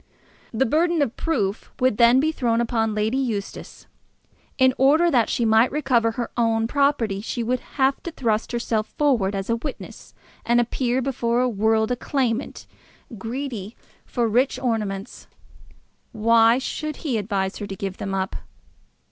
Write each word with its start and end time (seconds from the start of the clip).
The 0.51 0.65
burthen 0.65 1.03
of 1.03 1.15
proof 1.15 1.71
would 1.79 1.97
then 1.97 2.19
be 2.19 2.31
thrown 2.31 2.59
upon 2.59 2.95
Lady 2.95 3.19
Eustace. 3.19 3.85
In 4.57 4.73
order 4.79 5.11
that 5.11 5.29
she 5.29 5.45
might 5.45 5.71
recover 5.71 6.13
her 6.13 6.31
own 6.35 6.65
property 6.67 7.21
she 7.21 7.43
would 7.43 7.59
have 7.77 8.01
to 8.01 8.09
thrust 8.11 8.51
herself 8.51 8.87
forward 8.97 9.35
as 9.35 9.47
a 9.47 9.57
witness, 9.57 10.15
and 10.43 10.59
appear 10.59 11.03
before 11.03 11.41
the 11.43 11.49
world 11.49 11.91
a 11.91 11.95
claimant, 11.95 12.65
greedy 13.19 13.75
for 14.03 14.27
rich 14.27 14.57
ornaments. 14.57 15.27
Why 16.13 16.57
should 16.57 16.95
he 17.05 17.19
advise 17.19 17.57
her 17.59 17.67
to 17.67 17.75
give 17.75 17.97
them 17.97 18.15
up? 18.15 18.35